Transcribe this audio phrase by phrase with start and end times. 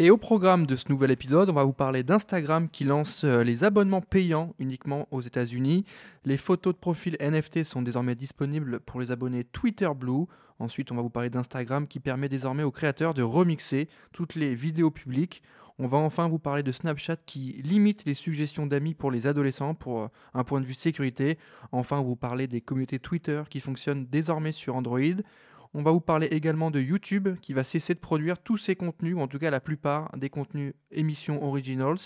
[0.00, 3.42] et au programme de ce nouvel épisode, on va vous parler d'Instagram qui lance euh,
[3.42, 5.84] les abonnements payants uniquement aux États-Unis.
[6.24, 10.26] Les photos de profil NFT sont désormais disponibles pour les abonnés Twitter Blue.
[10.60, 14.54] Ensuite, on va vous parler d'Instagram qui permet désormais aux créateurs de remixer toutes les
[14.54, 15.42] vidéos publiques.
[15.80, 19.74] On va enfin vous parler de Snapchat qui limite les suggestions d'amis pour les adolescents
[19.74, 21.38] pour euh, un point de vue sécurité.
[21.72, 25.00] Enfin, on va vous parler des communautés Twitter qui fonctionnent désormais sur Android.
[25.74, 29.14] On va vous parler également de YouTube qui va cesser de produire tous ses contenus,
[29.14, 31.98] ou en tout cas la plupart des contenus émissions originals.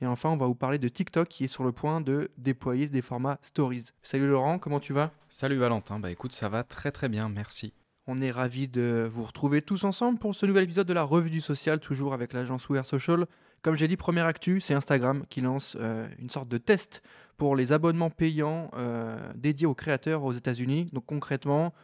[0.00, 2.88] Et enfin, on va vous parler de TikTok qui est sur le point de déployer
[2.88, 3.86] des formats stories.
[4.02, 5.10] Salut Laurent, comment tu vas?
[5.28, 7.72] Salut Valentin, bah écoute, ça va très très bien, merci.
[8.06, 11.30] On est ravis de vous retrouver tous ensemble pour ce nouvel épisode de la Revue
[11.30, 13.26] du Social, toujours avec l'agence We Social.
[13.60, 17.02] Comme j'ai dit, première actu, c'est Instagram qui lance euh, une sorte de test
[17.36, 20.88] pour les abonnements payants euh, dédiés aux créateurs aux États-Unis.
[20.92, 21.74] Donc concrètement,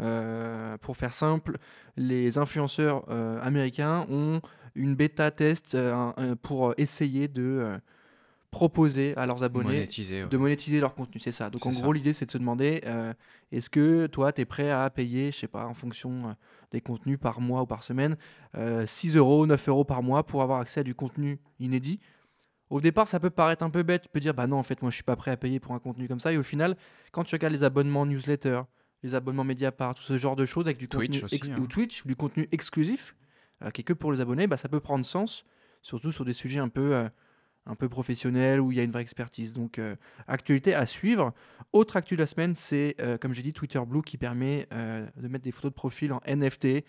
[0.00, 1.58] euh, pour faire simple,
[1.96, 4.40] les influenceurs euh, américains ont
[4.74, 7.78] une bêta test euh, pour essayer de
[8.50, 9.86] proposer à leurs abonnés
[10.30, 11.20] de monétiser leur contenu.
[11.20, 11.50] C'est ça.
[11.50, 12.82] Donc en gros, l'idée, c'est de se demander
[13.52, 16.36] est-ce que toi, tu es prêt à payer, je sais pas, en fonction
[16.70, 18.16] des contenus par mois ou par semaine,
[18.86, 22.00] 6 euros, 9 euros par mois pour avoir accès à du contenu inédit?
[22.70, 24.02] Au départ, ça peut paraître un peu bête.
[24.02, 25.74] Tu peux dire, bah non, en fait, moi, je suis pas prêt à payer pour
[25.74, 26.32] un contenu comme ça.
[26.32, 26.76] Et au final,
[27.12, 28.62] quand tu regardes les abonnements newsletter,
[29.04, 31.58] les abonnements Mediapart, tout ce genre de choses avec du Twitch contenu aussi, hein.
[31.60, 33.14] ou Twitch, du contenu exclusif
[33.62, 35.44] euh, qui est que pour les abonnés, bah, ça peut prendre sens,
[35.82, 37.08] surtout sur des sujets un peu, euh,
[37.66, 39.52] un peu professionnels où il y a une vraie expertise.
[39.52, 39.94] Donc, euh,
[40.26, 41.32] actualité à suivre.
[41.72, 45.44] Autre actu de la semaine, c'est, comme j'ai dit, Twitter Blue qui permet de mettre
[45.44, 46.84] des photos de profil en NFT.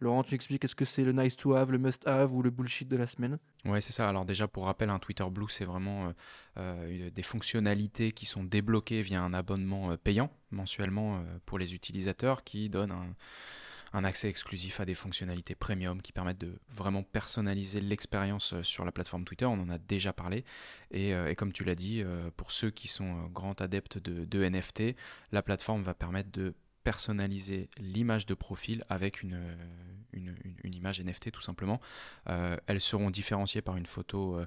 [0.00, 2.50] Laurent, tu expliques est-ce que c'est le nice to have, le must have ou le
[2.50, 3.38] bullshit de la semaine?
[3.64, 4.08] Ouais, c'est ça.
[4.08, 6.12] Alors déjà, pour rappel, un Twitter Blue, c'est vraiment euh,
[6.58, 12.42] euh, des fonctionnalités qui sont débloquées via un abonnement euh, payant mensuellement pour les utilisateurs
[12.42, 12.94] qui donne
[13.92, 18.92] un, accès exclusif à des fonctionnalités premium qui permettent de vraiment personnaliser l'expérience sur la
[18.92, 19.44] plateforme Twitter.
[19.44, 20.44] On en a déjà parlé.
[20.90, 22.02] Et, comme tu l'as dit,
[22.38, 24.96] pour ceux qui sont grands adeptes de, de NFT,
[25.32, 26.54] la plateforme va permettre de
[26.88, 29.38] personnaliser l'image de profil avec une,
[30.14, 31.82] une, image NFT tout simplement.
[32.30, 34.46] Euh, elles seront différenciées par une photo euh,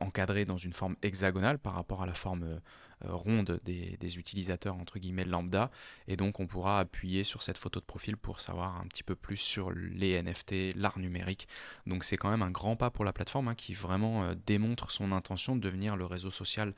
[0.00, 2.58] encadrée dans une forme hexagonale par rapport à la forme euh,
[3.04, 5.70] ronde des, utilisateurs entre guillemets lambda
[6.08, 9.14] et donc on pourra appuyer sur cette photo de profil pour savoir un petit peu
[9.14, 11.46] plus sur les NFT, l'art numérique.
[11.86, 15.12] Donc c'est quand même un grand pas pour la plateforme hein, qui vraiment démontre son
[15.12, 16.74] intention de devenir le réseau social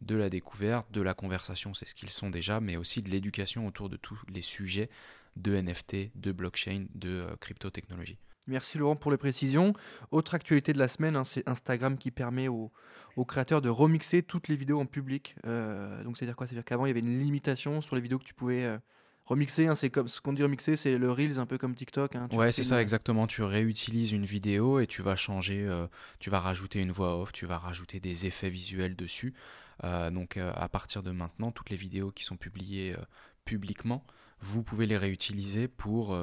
[0.00, 3.66] de la découverte, de la conversation, c'est ce qu'ils sont déjà, mais aussi de l'éducation
[3.66, 4.88] autour de tous les sujets
[5.36, 8.18] de NFT, de blockchain, de euh, crypto-technologie.
[8.46, 9.74] Merci Laurent pour les précisions.
[10.10, 12.72] Autre actualité de la semaine, hein, c'est Instagram qui permet aux,
[13.28, 15.36] créateurs de remixer toutes les vidéos en public.
[15.46, 16.46] Euh, donc c'est-à-dire quoi?
[16.46, 18.78] C'est-à-dire qu'avant il y avait une limitation sur les vidéos que tu pouvais euh,
[19.30, 19.66] remixer.
[19.66, 19.74] Hein.
[19.74, 22.16] c'est comme ce qu'on dit remixer, c'est le reels un peu comme TikTok.
[22.16, 22.28] Hein.
[22.32, 23.26] ouais, c'est ça exactement.
[23.26, 25.66] Tu réutilises une vidéo et tu vas changer,
[26.18, 29.32] tu vas rajouter une voix off, tu vas rajouter des effets visuels dessus.
[29.84, 33.02] Euh, donc euh, à partir de maintenant, toutes les vidéos qui sont publiées euh,
[33.44, 34.04] publiquement,
[34.40, 36.16] vous pouvez les réutiliser pour,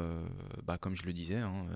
[0.63, 1.67] bah, comme je le disais, hein,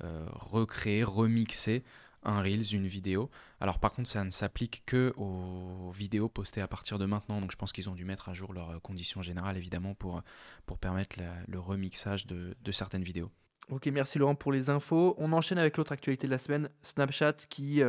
[0.00, 1.84] recréer, remixer
[2.22, 3.30] un Reels, une vidéo.
[3.60, 7.40] Alors par contre, ça ne s'applique que aux vidéos postées à partir de maintenant.
[7.40, 10.22] Donc je pense qu'ils ont dû mettre à jour leurs conditions générales, évidemment, pour,
[10.66, 11.16] pour permettre
[11.48, 13.30] le remixage de, de, certaines vidéos.
[13.68, 15.14] Ok, merci Laurent pour les infos.
[15.18, 17.82] On enchaîne avec l'autre actualité de la semaine, Snapchat qui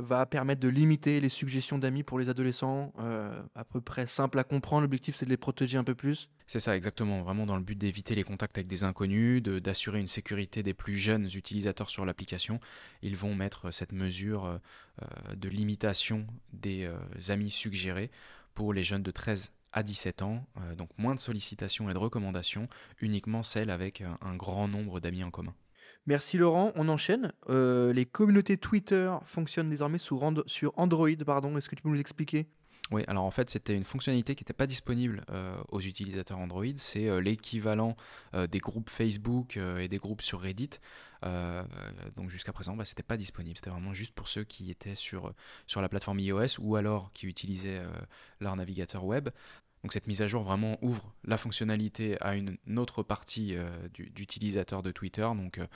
[0.00, 4.38] va permettre de limiter les suggestions d'amis pour les adolescents, euh, à peu près simple
[4.38, 4.82] à comprendre.
[4.82, 6.28] L'objectif, c'est de les protéger un peu plus.
[6.46, 7.22] C'est ça, exactement.
[7.22, 10.96] Vraiment dans le but d'éviter les contacts avec des inconnus, d'assurer une sécurité des plus
[10.96, 12.60] jeunes utilisateurs sur l'application.
[13.02, 14.58] Ils vont mettre cette mesure euh,
[15.02, 16.90] euh, de limitation des
[17.28, 18.10] amis suggérés
[18.54, 20.44] pour les jeunes de 13 à 17 ans,
[20.76, 22.66] donc moins de sollicitations et de recommandations,
[23.00, 25.54] uniquement celles avec un grand nombre d'amis en commun.
[26.06, 27.32] Merci Laurent, on enchaîne.
[27.50, 30.22] Euh, les communautés Twitter fonctionnent désormais sur,
[30.76, 31.08] Android.
[31.26, 31.56] Pardon.
[31.56, 32.46] Est-ce que tu peux nous expliquer?
[32.90, 36.64] Oui, alors en fait, c'était une fonctionnalité qui n'était pas disponible euh, aux utilisateurs Android.
[36.76, 37.94] C'est euh, l'équivalent
[38.50, 40.80] des groupes Facebook et des groupes sur Reddit.
[42.16, 43.56] donc jusqu'à présent, bah, ce n'était pas disponible.
[43.56, 45.32] C'était vraiment juste pour ceux qui étaient sur,
[45.66, 47.82] sur la plateforme iOS ou alors qui utilisaient
[48.40, 49.28] leur navigateur web.
[49.82, 54.82] Donc cette mise à jour vraiment ouvre la fonctionnalité à une autre partie euh, d'utilisateurs
[54.82, 55.22] de Twitter.
[55.22, 55.66] Donc euh,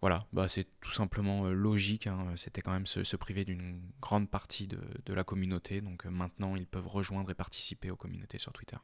[0.00, 2.08] voilà, bah, c'est tout simplement euh, logique.
[2.08, 2.32] Hein.
[2.34, 5.80] C'était quand même se, priver d'une grande partie de, la communauté.
[5.80, 8.76] Donc maintenant, ils peuvent rejoindre et participer aux communautés sur Twitter.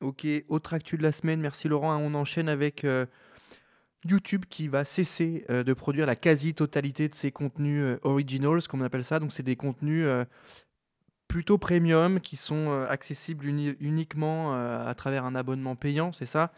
[0.00, 1.96] Ok, autre actu de la semaine, merci Laurent.
[1.96, 2.86] On enchaîne avec
[4.04, 9.04] YouTube qui va cesser de produire la quasi-totalité de ses contenus originals, comme on appelle
[9.04, 9.18] ça.
[9.18, 10.06] Donc c'est des contenus
[11.28, 16.52] plutôt premium qui sont accessibles uniquement à travers un abonnement payant, c'est ça.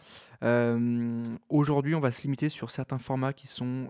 [1.48, 3.88] Aujourd'hui, on va se limiter sur certains formats qui sont,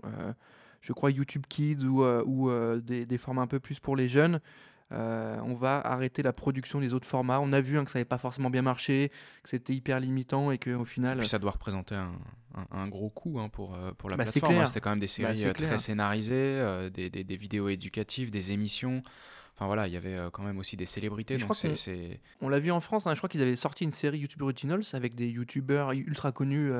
[0.81, 4.39] je crois, YouTube Kids ou, ou des, des, formats un peu plus pour les jeunes.
[4.93, 7.39] Euh, on va arrêter la production des autres formats.
[7.41, 9.11] On a vu hein, que ça n'avait pas forcément bien marché,
[9.43, 11.17] que c'était hyper limitant et qu'au final.
[11.17, 11.95] Et puis ça doit représenter
[12.71, 14.55] un, gros coût hein, pour, euh, pour la bah, plateforme.
[14.55, 14.65] Hein.
[14.65, 19.01] C'était quand même des bah, séries euh, très scénarisées, des, des, vidéos éducatives, des émissions.
[19.57, 21.37] Enfin voilà, il y avait quand même aussi des célébrités.
[21.37, 24.43] Donc c'est, on, l'a vu en France, je crois qu'ils avaient sorti une série YouTube
[24.43, 26.71] Originals avec des YouTubeurs ultra connus,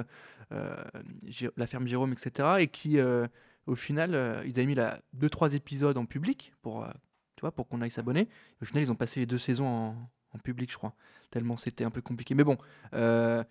[0.51, 2.57] La Ferme Jérôme, etc.
[2.59, 2.99] Et qui,
[3.65, 6.87] au final, ils avaient mis 2-3 épisodes en public pour
[7.37, 8.27] tu vois, pour qu'on aille s'abonner.
[8.61, 10.93] Au final, ils ont passé les deux saisons en, public, je crois,
[11.31, 12.35] tellement c'était un peu compliqué.
[12.35, 12.57] Mais bon,
[12.93, 13.43] euh,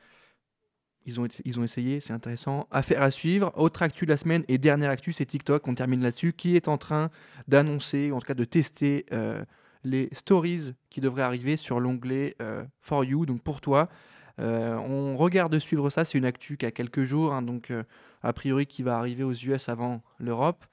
[1.06, 2.66] ils, ont, ils ont essayé, c'est intéressant.
[2.70, 3.52] Affaire à suivre.
[3.56, 5.66] Autre actu de la semaine et dernière actu, c'est TikTok.
[5.66, 6.32] On termine là-dessus.
[6.32, 7.10] Qui est en train
[7.48, 9.44] d'annoncer, en tout cas de tester euh,
[9.84, 13.88] les stories qui devraient arriver sur l'onglet euh, For You, donc pour toi.
[14.38, 16.04] on regarde suivre ça.
[16.04, 17.72] C'est une actu qui a quelques jours, hein, donc
[18.22, 20.64] a priori qui va arriver aux US avant l'Europe.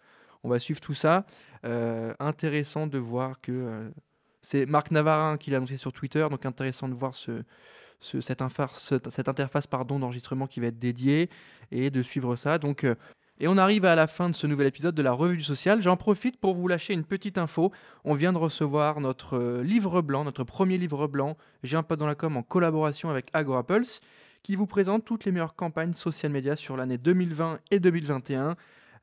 [0.44, 1.26] On va suivre tout ça.
[1.66, 3.90] Euh, intéressant de voir que euh,
[4.42, 7.44] c'est Marc Navarin qui l'a annoncé sur Twitter, donc intéressant de voir ce,
[8.04, 11.30] cette, interface pardon, d'enregistrement qui va être dédiée
[11.72, 12.58] et de suivre ça.
[12.58, 12.96] Donc, euh,
[13.40, 15.82] et on arrive à la fin de ce nouvel épisode de la Revue du Social.
[15.82, 17.72] J'en profite pour vous lâcher une petite info.
[18.04, 22.06] On vient de recevoir notre livre blanc, notre premier livre blanc, J'ai un pote dans
[22.06, 24.02] la com en collaboration avec AgoraPulse,
[24.44, 28.56] qui vous présente toutes les meilleures campagnes social médias sur l'année 2020 et 2021.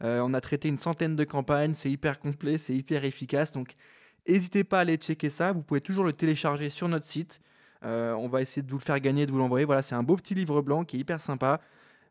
[0.02, 3.50] Euh, on a traité une centaine de campagnes, c'est hyper complet, c'est hyper efficace.
[3.50, 3.72] Donc
[4.28, 5.52] n'hésitez pas à aller checker ça.
[5.52, 7.40] Vous pouvez toujours le télécharger sur notre site.
[7.84, 9.64] Euh, on va essayer de vous le faire gagner, de vous l'envoyer.
[9.64, 11.60] Voilà, c'est un beau petit livre blanc qui est hyper sympa.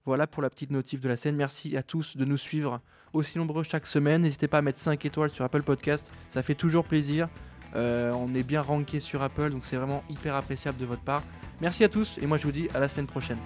[0.06, 1.36] Voilà pour la petite notif de la scène.
[1.36, 2.80] Merci à tous de nous suivre
[3.14, 4.22] aussi nombreux chaque semaine.
[4.22, 7.28] N'hésitez pas à mettre 5 étoiles sur Apple Podcast, ça fait toujours plaisir.
[7.76, 11.24] Euh, on est bien ranké sur Apple, donc c'est vraiment hyper appréciable de votre part.
[11.62, 13.38] Merci à tous et moi je vous dis à la semaine prochaine.